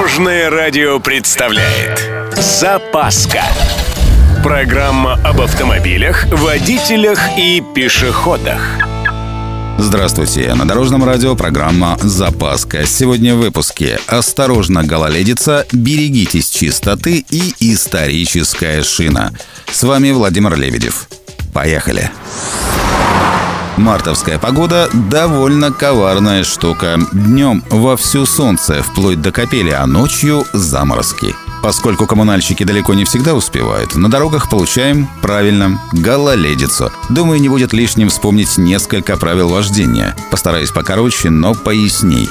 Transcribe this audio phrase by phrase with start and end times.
[0.00, 3.42] Дорожное радио представляет Запаска
[4.42, 8.62] Программа об автомобилях, водителях и пешеходах
[9.76, 12.86] Здравствуйте, на Дорожном радио программа «Запаска».
[12.86, 19.34] Сегодня в выпуске «Осторожно, гололедица», «Берегитесь чистоты» и «Историческая шина».
[19.70, 21.08] С вами Владимир Лебедев.
[21.52, 22.10] Поехали!
[23.80, 26.98] Мартовская погода– довольно коварная штука.
[27.12, 31.34] Днем вовсю солнце, вплоть до капели, а ночью– заморозки.
[31.62, 36.92] Поскольку коммунальщики далеко не всегда успевают, на дорогах получаем, правильно, гололедицу.
[37.08, 40.14] Думаю, не будет лишним вспомнить несколько правил вождения.
[40.30, 42.28] Постараюсь покороче, но поясней.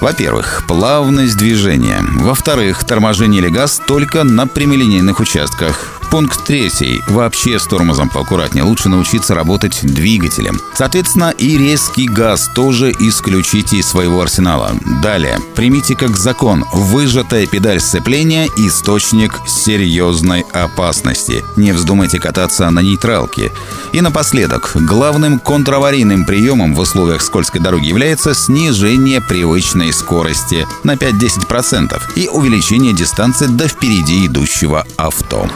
[0.00, 2.00] Во-первых, плавность движения.
[2.20, 5.95] Во-вторых, торможение или газ только на прямолинейных участках.
[6.10, 7.02] Пункт третий.
[7.08, 8.64] Вообще с тормозом поаккуратнее.
[8.64, 10.60] Лучше научиться работать двигателем.
[10.74, 14.72] Соответственно, и резкий газ тоже исключите из своего арсенала.
[15.02, 15.38] Далее.
[15.54, 16.64] Примите как закон.
[16.72, 21.44] Выжатая педаль сцепления– источник серьезной опасности.
[21.56, 23.52] Не вздумайте кататься на нейтралке.
[23.92, 24.72] И напоследок.
[24.74, 32.94] Главным контраварийным приемом в условиях скользкой дороги является снижение привычной скорости на 5-10% и увеличение
[32.94, 35.48] дистанции до впереди идущего авто.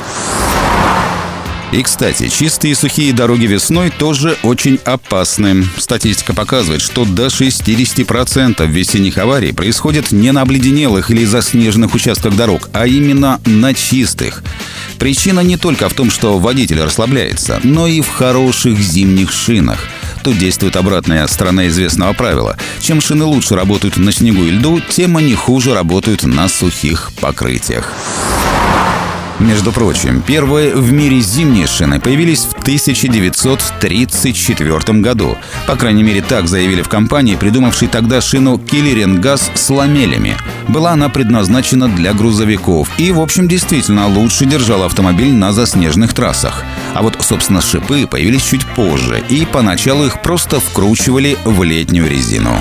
[1.73, 5.65] И, кстати, чистые и сухие дороги весной тоже очень опасны.
[5.77, 12.69] Статистика показывает, что до 60% весенних аварий происходит не на обледенелых или заснеженных участках дорог,
[12.73, 14.43] а именно на чистых.
[14.99, 19.79] Причина не только в том, что водитель расслабляется, но и в хороших зимних шинах.
[20.25, 22.57] Тут действует обратная сторона известного правила.
[22.81, 27.95] Чем шины лучше работают на снегу и льду, тем они хуже работают на сухих покрытиях.
[29.41, 35.39] Между прочим, первые в мире зимние шины появились в 1934 году.
[35.67, 40.37] По крайней мере, так заявили в компании, придумавшей тогда шину Киллерен Газ с ламелями.
[40.69, 46.63] Была она предназначена для грузовиков и, в общем, действительно лучше держала автомобиль на заснеженных трассах.
[46.95, 52.61] А вот, собственно, шипы появились чуть позже, и поначалу их просто вкручивали в летнюю резину.